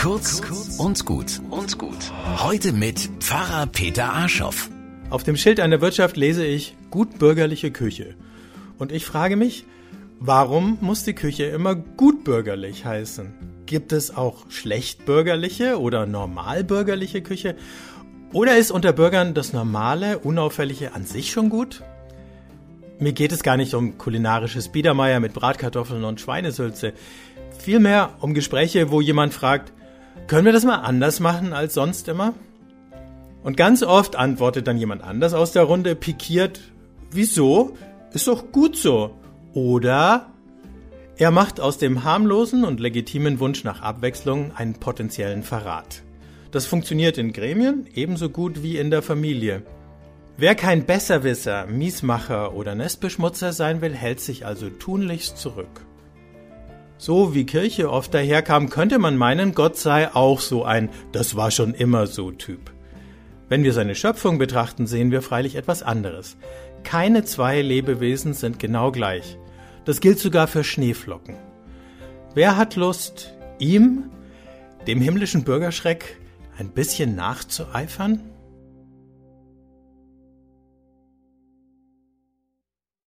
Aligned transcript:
Kurz 0.00 0.40
und 0.78 1.04
gut 1.04 1.42
und 1.50 1.76
gut. 1.76 2.10
Heute 2.38 2.72
mit 2.72 3.10
Pfarrer 3.18 3.66
Peter 3.66 4.10
Arschoff. 4.10 4.70
Auf 5.10 5.24
dem 5.24 5.36
Schild 5.36 5.60
einer 5.60 5.82
Wirtschaft 5.82 6.16
lese 6.16 6.42
ich 6.42 6.74
gutbürgerliche 6.88 7.70
Küche. 7.70 8.14
Und 8.78 8.92
ich 8.92 9.04
frage 9.04 9.36
mich, 9.36 9.66
warum 10.18 10.78
muss 10.80 11.04
die 11.04 11.12
Küche 11.12 11.44
immer 11.44 11.74
gutbürgerlich 11.74 12.86
heißen? 12.86 13.34
Gibt 13.66 13.92
es 13.92 14.16
auch 14.16 14.46
schlechtbürgerliche 14.48 15.78
oder 15.78 16.06
normalbürgerliche 16.06 17.20
Küche? 17.20 17.54
Oder 18.32 18.56
ist 18.56 18.70
unter 18.70 18.94
Bürgern 18.94 19.34
das 19.34 19.52
Normale, 19.52 20.20
Unauffällige 20.20 20.94
an 20.94 21.04
sich 21.04 21.30
schon 21.30 21.50
gut? 21.50 21.82
Mir 22.98 23.12
geht 23.12 23.32
es 23.32 23.42
gar 23.42 23.58
nicht 23.58 23.74
um 23.74 23.98
kulinarisches 23.98 24.70
Biedermeier 24.70 25.20
mit 25.20 25.34
Bratkartoffeln 25.34 26.04
und 26.04 26.22
Schweinesülze. 26.22 26.94
Vielmehr 27.58 28.14
um 28.20 28.32
Gespräche, 28.32 28.90
wo 28.90 29.02
jemand 29.02 29.34
fragt, 29.34 29.74
können 30.30 30.44
wir 30.44 30.52
das 30.52 30.64
mal 30.64 30.76
anders 30.76 31.18
machen 31.18 31.52
als 31.52 31.74
sonst 31.74 32.06
immer? 32.06 32.34
Und 33.42 33.56
ganz 33.56 33.82
oft 33.82 34.14
antwortet 34.14 34.68
dann 34.68 34.78
jemand 34.78 35.02
anders 35.02 35.34
aus 35.34 35.50
der 35.50 35.64
Runde 35.64 35.96
pikiert, 35.96 36.60
wieso? 37.10 37.72
Ist 38.12 38.28
doch 38.28 38.52
gut 38.52 38.76
so. 38.76 39.18
Oder 39.54 40.30
er 41.16 41.32
macht 41.32 41.58
aus 41.58 41.78
dem 41.78 42.04
harmlosen 42.04 42.62
und 42.62 42.78
legitimen 42.78 43.40
Wunsch 43.40 43.64
nach 43.64 43.82
Abwechslung 43.82 44.52
einen 44.54 44.74
potenziellen 44.74 45.42
Verrat. 45.42 46.04
Das 46.52 46.64
funktioniert 46.64 47.18
in 47.18 47.32
Gremien 47.32 47.88
ebenso 47.92 48.30
gut 48.30 48.62
wie 48.62 48.78
in 48.78 48.92
der 48.92 49.02
Familie. 49.02 49.64
Wer 50.36 50.54
kein 50.54 50.86
Besserwisser, 50.86 51.66
Miesmacher 51.66 52.54
oder 52.54 52.76
Nestbeschmutzer 52.76 53.52
sein 53.52 53.80
will, 53.80 53.96
hält 53.96 54.20
sich 54.20 54.46
also 54.46 54.70
tunlichst 54.70 55.38
zurück. 55.38 55.84
So 57.02 57.34
wie 57.34 57.46
Kirche 57.46 57.90
oft 57.90 58.12
daherkam, 58.12 58.68
könnte 58.68 58.98
man 58.98 59.16
meinen, 59.16 59.54
Gott 59.54 59.78
sei 59.78 60.14
auch 60.14 60.38
so 60.38 60.64
ein 60.64 60.90
Das 61.12 61.34
war 61.34 61.50
schon 61.50 61.72
immer 61.72 62.06
so 62.06 62.30
Typ. 62.30 62.70
Wenn 63.48 63.64
wir 63.64 63.72
seine 63.72 63.94
Schöpfung 63.94 64.36
betrachten, 64.36 64.86
sehen 64.86 65.10
wir 65.10 65.22
freilich 65.22 65.54
etwas 65.54 65.82
anderes. 65.82 66.36
Keine 66.84 67.24
zwei 67.24 67.62
Lebewesen 67.62 68.34
sind 68.34 68.58
genau 68.58 68.92
gleich. 68.92 69.38
Das 69.86 70.02
gilt 70.02 70.18
sogar 70.18 70.46
für 70.46 70.62
Schneeflocken. 70.62 71.36
Wer 72.34 72.58
hat 72.58 72.76
Lust, 72.76 73.32
ihm, 73.58 74.10
dem 74.86 75.00
himmlischen 75.00 75.42
Bürgerschreck, 75.42 76.18
ein 76.58 76.68
bisschen 76.68 77.16
nachzueifern? 77.16 78.20